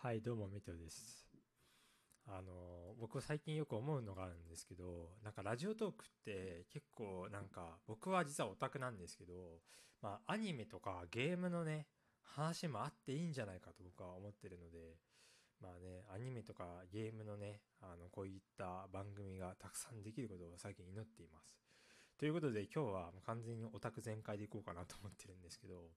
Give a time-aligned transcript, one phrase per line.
[0.00, 1.26] はい、どうも、メテオです。
[2.24, 9.58] あの、僕最近よく思うのがあるんですけど、なんかラジオトークって結構なんか、僕は実はオタクなんですけど、
[10.00, 11.88] まあアニメとかゲームのね、
[12.22, 14.78] 話もあっていいんじゃないかと僕は思ってるので、
[15.60, 21.58] まあね、アニメとかゲームのね、あの、こういった番組がたくさんできることを最近祈っています。
[22.18, 25.90] ということで今日は完全にオタク全開でいこうかなと思ってるんですけど、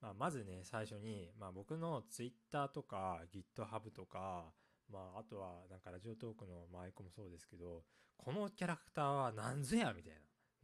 [0.00, 4.52] まあ、まずね、最初に、まあ、僕の Twitter とか GitHub とか、
[4.90, 7.82] まあ、あとはなんかラジオトークのまあアイコンもそうですけど、
[8.16, 10.12] このキャラクターは何ぞやみたい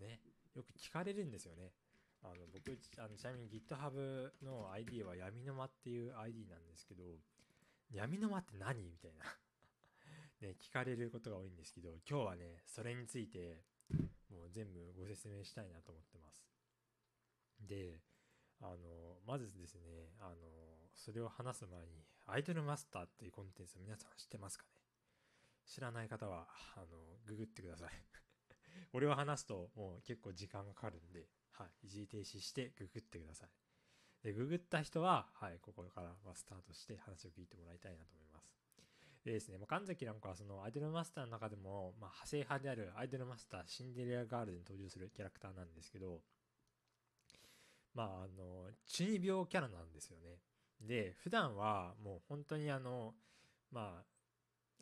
[0.01, 0.07] な。
[0.07, 0.21] ね。
[0.55, 1.73] よく聞かれるんですよね。
[2.23, 7.05] あの僕あのちなみに GitHub の ID はやみのまっていう ID なんですけど、
[7.93, 8.83] やみのまって何？
[8.83, 9.25] みたいな。
[10.49, 13.63] ね、聞かれることが多いんですけど、今日はね、それについて、
[14.30, 16.45] もう全部ご説明したいなと思ってます。
[17.61, 18.01] で、
[18.60, 20.37] あの、まずですね、あの、
[20.95, 24.70] それを話す前に、アイドルマスターっていうコンテンツ皆さん知ってますかね？
[25.65, 26.87] 知らない方は、あの、
[27.26, 27.90] ググってください。
[28.93, 33.51] これを話すと、もう結構時間がかかるんで、はい、一時停止してググってください。
[34.23, 38.51] で、ググった人は、はい、ここからはスタートして話を聞いてもらいたいなと思います。
[39.24, 46.20] でですね、まあ、神崎なんかはそのアイドルマスターの中でも、まあ、派生派であるアイドルマスターシンデレラガールズに登場するキャラクターなんですけど、
[47.97, 50.37] まあ、あの、中二病キャラなんですよね。
[50.83, 53.15] で、普段はもう本当にあの、
[53.73, 54.05] ま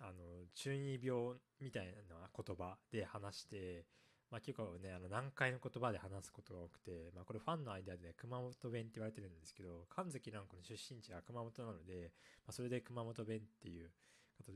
[0.01, 3.87] あ、あの、中二病みたいな言葉で話して、
[4.33, 12.11] まあ結構ね、あの、難解の言葉で話すことが多くて、まあこれファンの間で熊本弁って言われてるんですけど、神崎蘭子の出身地が熊本なので、
[12.45, 13.91] まあそれで熊本弁っていう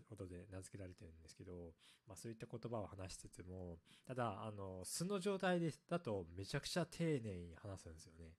[0.08, 1.74] ことで名付けられてるんですけど、
[2.08, 8.32] まあそういった言葉を話しつつも、ただ、あの、素の状態でだとめちゃくちゃ丁寧に話すんですよね。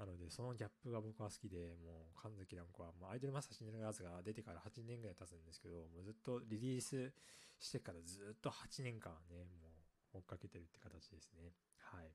[0.00, 7.12] なので、そのギャップが僕は好きで、もう、神崎蘭子は、もうアイドルマスターシンデレラガーズが出てから8年ぐらい経つんですけど、もうずっとリリース
[7.60, 9.68] してからずっと8年間ね、も
[10.14, 11.52] う追っかけてるって形ですね。
[11.76, 12.08] はい。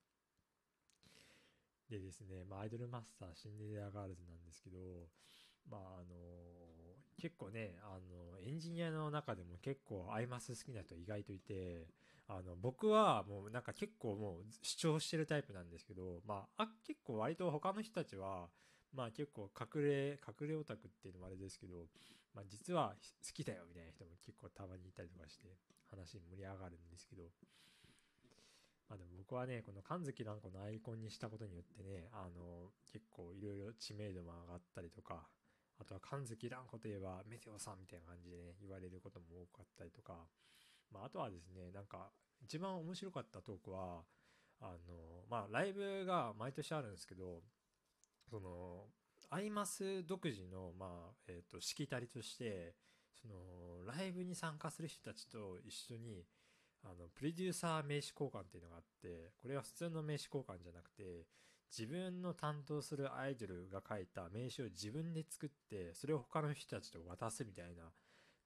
[1.91, 5.05] でですね、まあ、アイドルマスターシンデレラガールズなんですけど、
[5.69, 6.15] まあ、あの、
[7.21, 11.85] 結構ね、あの、エンジニアの中でも結構アイマス好きな人意外といて、
[12.27, 18.47] あの、僕はもうなんか結構もう主張してるタイプなんですけど、まあ、あ結構割と他の人たちは、
[18.93, 21.85] まあ結構隠れ、隠れオタクっていうのもあれですけど、
[22.33, 25.47] まあ実は好きだよみたいな人も結構たまにいたりとかして
[25.91, 27.23] 話盛り上がるんですけど、
[28.89, 35.27] まあでも僕はね、この神崎蘭子のアイコンにしたことによってね、あの、結構いろいろ知名度も上がったりとか、
[35.77, 40.25] あとは神崎蘭子といえばメテオさんみたいな感じでね、言われることも多かったりとか、
[40.95, 42.09] まああとはですね、なんか
[42.41, 44.03] 一番面白かったトークは、
[44.61, 47.41] あの、まあライブが毎年あるんですけど、
[48.29, 48.85] その、
[49.29, 52.75] アイマス独自の、まあ、えっ、と、しきたりとして、
[53.21, 53.33] その、
[53.85, 56.25] ライブに参加する人たちと一緒に、
[56.83, 61.25] あの、プロデューサー名刺交換っていうのがあって、これは普通の名刺交換じゃなくて、
[61.75, 67.91] 自分の担当するアイドルが書いた名刺を自分で作って、それを他の人たちと渡すみたいな、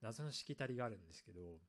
[0.02, 1.60] 謎のしきたりがあるんですけど、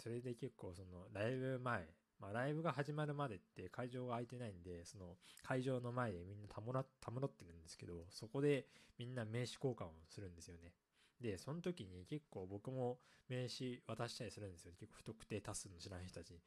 [0.00, 1.86] それで結構その、ライブ前、
[2.18, 8.66] まあライブが始まるまでって会場が空いてないんで、その会場の前でみんなたむら、たむろってるんですけど、そこで
[8.98, 10.72] みんな名刺交換をするんですよね。
[11.20, 14.72] で、その時に結構僕も名刺渡したりするんですよ。
[14.78, 16.40] 結構不特定多数の知らない人たちに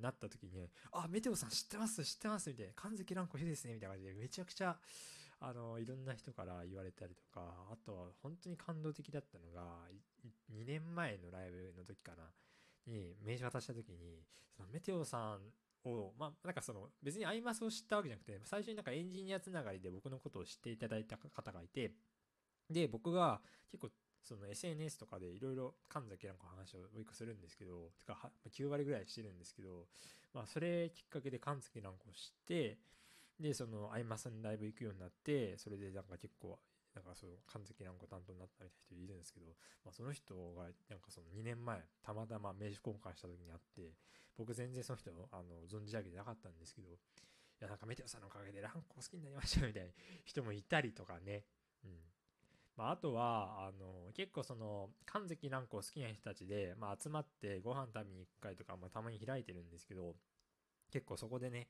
[0.00, 2.72] なった時に、あ、メテオさん知ってます知ってますみたいな。
[2.74, 4.76] 神崎蘭子いいですねみたいな感じで、めちゃくちゃ、
[5.40, 7.40] あの、いろんな人から言われたりとか、
[7.72, 9.88] あとは本当に感動的だったのが、
[10.52, 12.24] 2年前のライブの時かな。
[12.88, 14.22] に名刺渡した時に、
[14.56, 21.92] そのメテオさんを、まあ、なんかその、別にアイマスを知ったわけじゃなくて、最初になんかエンジニアつながりで僕のことを知っていただいた方がいて、
[22.70, 23.40] で、僕が
[23.70, 23.90] 結構、
[24.22, 29.86] その SNS とかでいろいろ神崎なんか話をよくするんですけど、てか9割ぐらいしてるんですけど、
[30.34, 32.78] まあそれきっかけで神崎なんかを知って、
[33.40, 36.58] で、そのアイマスのライブ行くようになって、それでなんか結構
[36.94, 39.46] なんかそう、神崎なんか担当になったみたいな人いるんですけど、
[39.84, 43.94] まあその人が、なんかその2年前、たまたま名刺交換した時に会って、
[44.36, 46.96] 僕全然その人、あの、存じ上げてなかったんですけど、い
[47.60, 49.90] や、なんかメテオさんのおかげでランコ好きになりましたみたいな
[50.24, 51.44] 人もいたりとかね。
[51.84, 51.90] うん。
[52.76, 60.14] まああとは、あの、結構その、神崎蘭子好きな人たちで、まあ集まってご飯食べに行く会とか、まあたまに開いてるんですけど、
[60.92, 61.68] 結構そこでね、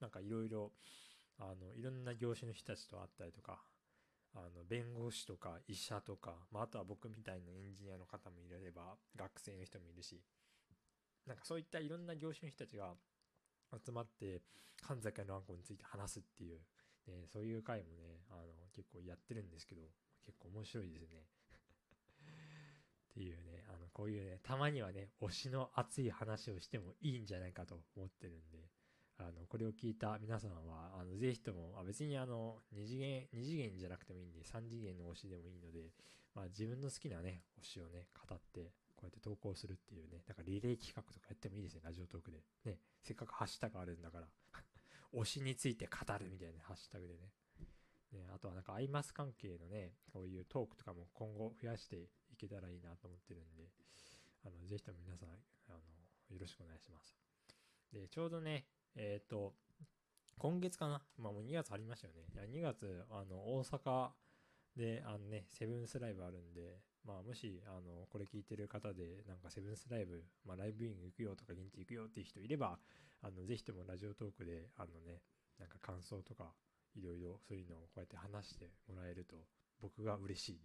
[0.00, 0.72] なんかいろいろ、
[1.38, 3.62] あの、いろんな業種の人たちと会ったりとか、
[4.34, 10.20] あの弁護士とか医者とか、まあ、あとは僕みたいなエンジニアの方もいれば学生の人もいるし
[11.26, 12.94] なんかそういったいろんな業種の人たちが
[13.84, 14.40] 集まって
[14.80, 16.60] 神崎のあんこについて話すっていう、
[17.08, 18.42] ね、そういう回もねあの
[18.74, 19.82] 結構やってるんですけど
[20.24, 21.26] 結構面白いですね。
[23.12, 28.70] っていうね、あの、こういうね、たまにはね、推しの熱い話をしてもいいんじゃないかと思ってるんで、
[29.28, 35.92] あの、これを聞いた皆さんは、あの、ぜひとも、あ別にあの、二次元、二次元じゃなくてもいいんで、三次元の推しでもいいので、
[36.34, 42.42] まあ自分の好きなね、推しをね、語って、こうやって投稿するっていうね、だかリレー企画とかやってもいいですね、ラジオトークで。
[42.64, 44.28] ね、せっかくハッシュタグあるんだから
[45.12, 47.32] 推しについて語るみたいなハッシュタグでね。
[48.12, 53.70] ね、あとはなんかアイマス関係のね、こういうトークとかも今後増やしていけたらいいなと思ってるんで、
[54.44, 55.28] あの、ぜひとも皆さん、
[55.68, 55.78] あの、
[56.28, 57.16] よろしくお願いします。
[57.92, 58.66] で、ちょうどね、
[58.96, 59.54] えっ、ー、と、
[60.38, 61.00] 今月かな？
[61.18, 62.26] まあもう2月ありましたよね。
[62.34, 64.10] いや、2月、あの、大阪
[64.76, 72.78] で、あのね、セブンスライブあるんで、まあもし、あの、これ聞いてる方で、なんかセブンスライブ、まあライブイング行くよとか現地行くよっていう人いれば、
[73.22, 75.22] あの、ぜひともラジオトークで、あのね、
[75.58, 76.52] なんか感想とか、
[76.94, 79.36] いろいろそういうのをこうやって話してもらえると、
[79.80, 80.60] 僕が嬉しい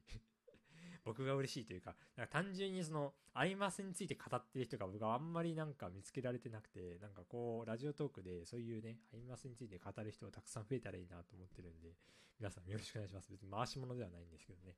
[1.08, 11.96] 僕が嬉しいというか、なんか単純にその、アイマスについて語ってる人が僕はあんまりなんか見つけられてなくて、なんかこう、ラジオトークでそういうね、アイマスについて語る人がたくさん増えたらいいなと思ってるんで、
[12.38, 13.32] 皆さんよろしくお願いします。
[13.32, 14.76] 別に回し物ではないんですけどね。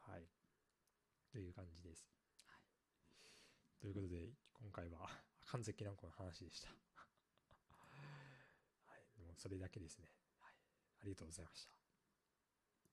[0.00, 0.28] はい。
[1.32, 2.06] という感じです。
[2.44, 2.60] はい。
[3.80, 5.08] ということで、今回は、
[5.46, 6.68] 神崎蘭子の話でした。
[6.68, 6.74] は
[8.98, 9.18] い。
[9.18, 10.12] もうそれだけですね。
[10.40, 10.54] はい。
[11.00, 11.79] ありがとうございました。